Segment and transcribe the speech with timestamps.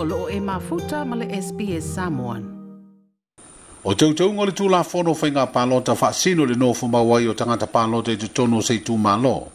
[0.00, 2.42] o loo e mafuta ma le SPS Samoan.
[3.84, 7.26] O teo teo ngole tū la whono whai ngā pālota wha sino le nōwhu mawai
[7.30, 9.48] o tangata pālota i te tono sei tū mālo.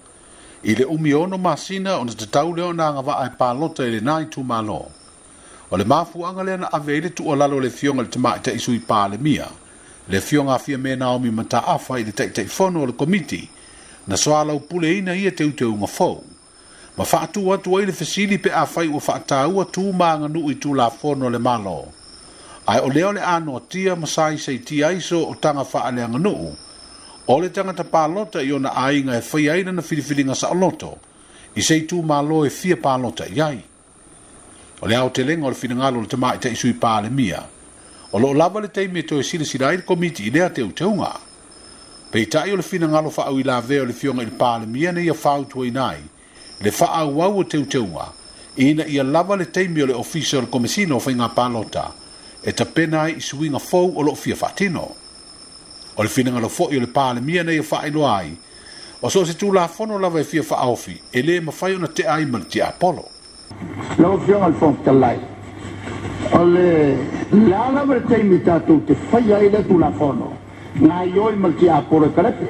[0.64, 3.30] I le umi ono mā sina o na te tau leo nā ngā wha ai
[3.40, 4.80] pālota i le nai tū mālo.
[5.72, 8.40] O le māfu anga lea na awe ele tū o lalo le fionga le tamai
[8.44, 9.48] ta isui pā le mia.
[10.10, 13.46] Le fionga fia me nā omi mata awha i le teitei whono o le komiti
[14.08, 16.33] na soalau pule ina ia e teo teo ngā whou
[16.98, 21.38] ma faatu atu ai le fesili pe a fai ua faatāua tumaganu i tulafono le
[21.40, 21.88] malo
[22.68, 26.54] ae o lea o le anoatia ma sa isaitia ai so o taga faaleaganuu
[27.28, 30.94] o le tagata palota i ona aiga e fai ai lana filifiliga saʻoloto
[31.56, 33.64] i sei tumālo e fia palota i ai
[34.82, 37.42] o le aotelega o le finagalo o le tamā itaʻisui palemia
[38.14, 41.10] o loo lava le taimi e toe silasila ai le komiti i lea teuteuga
[42.14, 46.02] peitaʻi o le finagalo faauilave o le fioga i le palemia na ia fautuaina ai
[46.62, 48.08] le faa wau o teu teua,
[48.58, 51.88] ina ia lava le teimi o le ofisio le komisino fai ngā pālota,
[52.44, 54.90] e ta pena i suinga fau o lo fia fatino.
[55.96, 58.32] O le fina ngalo fo i o le pāle mia nei o faa ilo ai,
[59.02, 61.74] o so se tū la fono lava e fia faa ofi, e le ma fai
[61.76, 63.06] ona te ai mani ti apolo.
[63.98, 65.20] Lo fio ngal fong talai,
[66.34, 66.98] o le
[67.50, 70.34] lava le teimi tātou te fai ai le tū la fono,
[70.82, 72.50] ngā i oi mani ti apolo e karepe,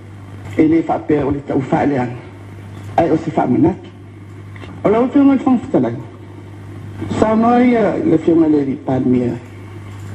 [0.57, 2.09] ele fa pe o le tau fa le an
[2.97, 3.73] ai o se fa mena
[4.83, 5.95] o la utu mo fon fa lai
[7.19, 9.31] sa mai le fi mo le di pa mi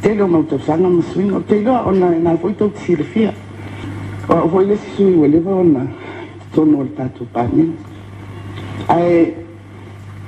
[0.00, 2.70] te lo mo te sanga mo swing o te lo o na na foi to
[2.84, 3.28] ti le fi
[4.26, 5.86] o foi le si sui le va ona
[6.52, 7.74] to no le tatu pa mi
[8.86, 9.32] ai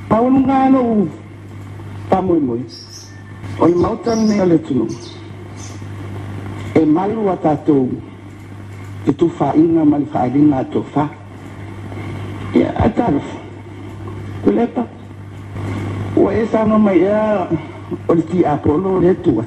[0.08, 1.06] pa un ga no
[2.08, 2.56] pa mo mo
[3.58, 4.86] o le mo tan le tu
[6.74, 7.88] e malu atatou.
[7.92, 7.98] tatu
[9.08, 11.08] itu fa'ilna mal fa'ilna tufa
[12.52, 13.24] ya atarif
[14.44, 14.84] kuleta
[16.19, 17.48] wa isano ma ya
[18.06, 19.44] olti apolo le tuwa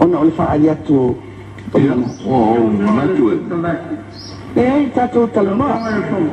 [0.00, 1.00] ona ol fa'aliyatu
[1.76, 1.92] ya
[2.24, 3.36] oh ma tuwa
[4.56, 5.78] eh tatu talma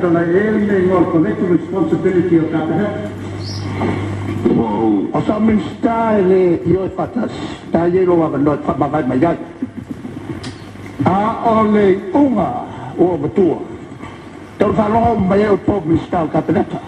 [0.02, 2.68] talma ailing or collective responsibility of that
[4.58, 7.28] Oh, Og så min stærre, jeg fatter,
[7.72, 9.34] der er jo, hvad man når, hvad man gør.
[11.04, 12.66] A'olei unga
[12.98, 13.58] ua matua.
[14.58, 16.78] Tau whaloha mai au tō mistau kapeneta.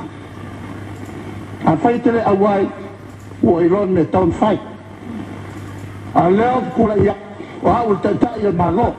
[1.64, 2.68] A whaitele a wai
[3.42, 4.58] ua ilon me taun fai.
[6.14, 7.14] A leo kula ia
[7.62, 8.96] o au te tai e malo.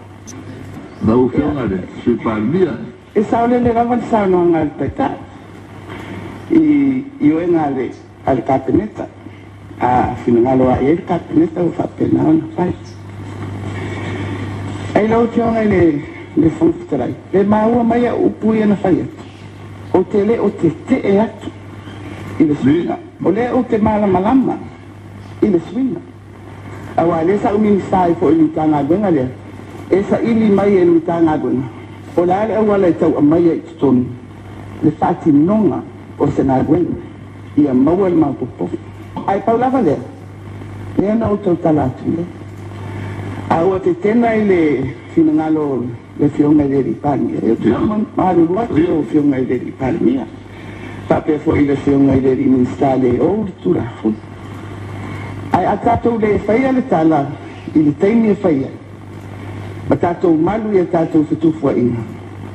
[1.02, 2.78] Na u fiongare, si parmia.
[3.16, 5.12] E saole le rawan sauno ngal peta.
[6.52, 7.92] I ioe ngale
[8.26, 9.06] al kapeneta.
[9.82, 12.74] A finangalo a el kapeneta u whapenao na fai.
[14.96, 16.02] ai lau tiaga e e i le
[16.38, 19.06] le fulufutalai le maua mai a upu i ana faia
[19.94, 21.50] o te lē o te te'e atu
[22.40, 24.58] i le suina o lea ou te malamalama
[25.42, 26.00] i le suina
[26.98, 29.28] auā lē saʻuminisa ai e foʻi lui tagagoega lea
[29.92, 31.02] e saʻili mai e lui
[32.18, 34.06] o le a le auala e tauʻamai ai totonu
[34.84, 35.84] le faatinoga
[36.20, 36.94] o se nagoega
[37.58, 38.70] ia maua le maopopo
[39.28, 39.98] ae pau lea
[40.98, 42.40] lea na ou tautala atu lea
[43.52, 44.30] Agua-Tequena
[45.14, 45.84] Sinanalo
[46.18, 47.38] lesión aideripalmia.
[47.46, 50.26] Yo tengo maruguatio lesión aideripalmia.
[51.10, 53.92] Pape foi lesión aideriminstale ortura.
[55.52, 57.28] de atatou le faia oh, le tala,
[57.76, 58.70] ili teimi e faia.
[59.90, 62.00] Ma tatou malu ia tatou fetufua ina.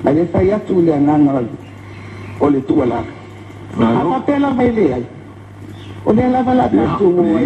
[0.03, 1.43] Ma le faia tu le ananga
[2.41, 3.13] o le tualaga.
[3.79, 5.05] Apa pela vai le ai.
[6.09, 6.69] Hoy alaba la
[6.99, 7.41] tua.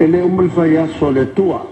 [0.00, 1.66] Ele é um velho sole tua.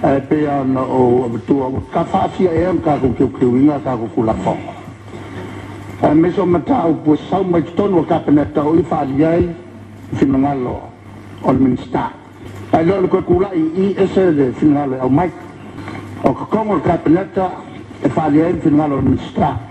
[0.00, 1.72] É pean ou tua.
[1.92, 4.58] Cafafia é um cargo que eu criou e não é cargo que eu la fogo.
[6.00, 9.50] A mesma metal, pois são mais tono o capeneta ou infaliai,
[10.14, 10.78] finalo,
[11.42, 12.12] ou minsta.
[12.72, 15.10] A eh, lola que eu curai e esse er é de finalo, é o oh,
[15.10, 15.32] mais.
[16.22, 17.50] O oh, que como o capeneta,
[18.06, 19.40] infaliai, finalo, ou minsta.
[19.58, 19.69] O que como o capeneta,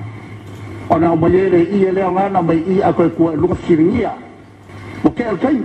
[0.90, 4.14] ona o mai e i ele o ngana mai i a koe kua luka siringia
[5.04, 5.64] o ke alkei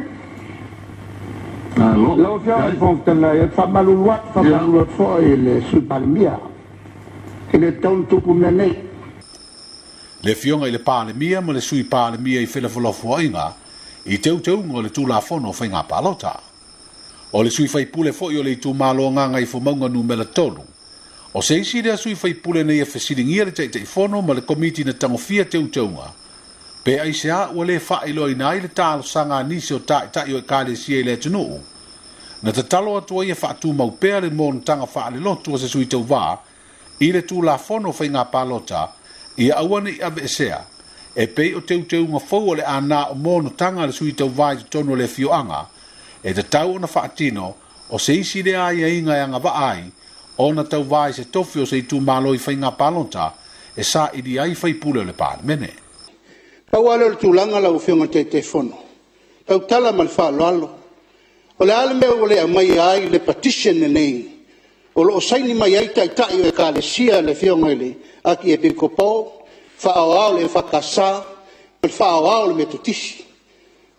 [1.96, 5.60] lo fia i fong tena e fa malu luat fa malu luat fo e le
[5.70, 6.38] su palmia
[7.50, 8.76] e le taun tupu nenei
[10.20, 13.54] le fionga i le palmia mo le sui palmia i fele folofu oinga
[14.04, 16.38] i teu teu ngo le tula fono fai ngā palota.
[17.32, 19.88] O le sui fai pule fo i o le i tū mālo nganga i fumaunga
[19.88, 20.60] nu mele tolu.
[21.36, 24.34] O se isi rea sui fai pule nei a fesiringia le tei tei fono ma
[24.34, 26.14] le komiti na tangofia te utaunga.
[26.82, 30.10] Pe ai se a ua le fai loa ina le talo sanga nisi o tae
[30.12, 31.60] tae o e kare si e le tunu.
[32.42, 35.54] Na te talo atua ia fai tu mau pea le mon tanga fai le lotu
[35.54, 36.38] a se sui tau vaa,
[37.00, 38.92] i le tu la fono fai ngā palota,
[39.36, 40.60] i awane i ave sea,
[41.16, 44.54] e pe o te utaunga fau le ana o mon tanga le sui tau vaa
[44.54, 45.66] i tono le fioanga,
[46.22, 47.56] e te tau na fai tino,
[47.90, 49.90] o se isi rea ia inga ianga vaa ai,
[50.36, 53.32] ona tau vai se tofi o se itu malo i fai ngā palonta,
[53.76, 55.70] e sa i di ai fai pule le pāl, mene.
[56.70, 58.78] Pau alo le tūlanga la ufionga te te fono.
[59.46, 60.68] Pau tala mal fā lo alo.
[61.58, 64.44] O le ale mea ole a mai ai le petition ne nei.
[64.94, 67.94] O lo saini mai ai tai tai o e ka le sia le fionga ele,
[68.24, 69.46] a ki e pirko pau,
[69.78, 71.22] fā au au le fā kasā,
[71.80, 73.22] pal fā au au le metutisi.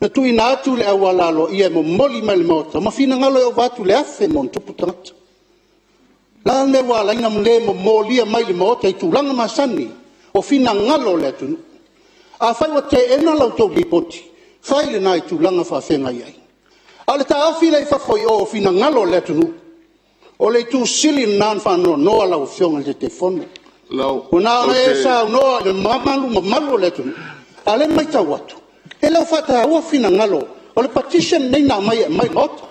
[0.02, 3.16] Na tui nātu le au alalo i e mo moli mai le mota, ma fina
[3.16, 5.16] ngalo e o vātu le afe mon tupu tangata.
[6.46, 9.90] la me wa lainga mle mo molia mai le mo te tulanga masani
[10.34, 11.58] o fina ngalo le tunu
[12.40, 14.24] a fai wa te ena lau tau lipoti
[14.62, 16.36] fai le nai tulanga fa fenga iai
[17.08, 19.54] a le ta afi lei fa foi o fina ngalo le tunu
[20.38, 23.44] o le tu sili nan fa no no ala o fionga le te fono
[23.90, 27.14] lau una e sa noa le mamalu mamalu le tunu
[27.66, 28.56] a le mai tau atu
[29.02, 32.30] e lau fa ta ua fina ngalo o le petition nei na mai e mai
[32.30, 32.62] lota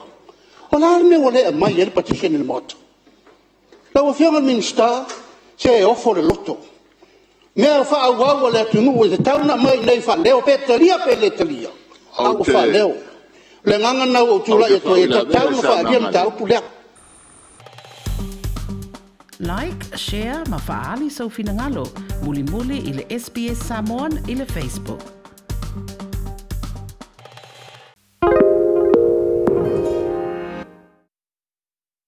[0.71, 2.77] o la me wale e mai e le petition le moto
[3.95, 5.07] la ua fiaga minista
[5.57, 6.59] se e ofo le loto
[7.57, 11.69] mea faauaua le atunuu i tatauna mai nei faaleo pe talia pe le talia
[12.19, 12.91] aua faaleo
[13.65, 16.63] le gaga nau ou tulai atu e tatauna faaalia ma taupu lea
[19.41, 21.87] Like, share, mafaali sa so finangalo.
[22.23, 25.24] Muli-muli ili SBS Samoan ili Facebook.